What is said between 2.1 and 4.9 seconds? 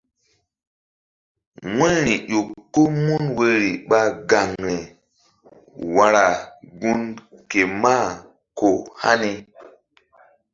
ƴo ko mun woyri ɓa gaŋri